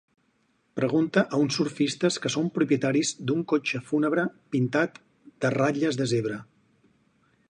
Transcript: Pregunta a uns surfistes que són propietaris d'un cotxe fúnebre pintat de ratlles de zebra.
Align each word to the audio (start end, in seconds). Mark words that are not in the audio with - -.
Pregunta 0.79 1.21
a 1.35 1.41
uns 1.41 1.57
surfistes 1.59 2.17
que 2.23 2.31
són 2.35 2.47
propietaris 2.55 3.11
d'un 3.31 3.45
cotxe 3.53 3.83
fúnebre 3.91 4.25
pintat 4.55 4.97
de 5.45 5.55
ratlles 5.59 6.01
de 6.03 6.11
zebra. 6.15 6.41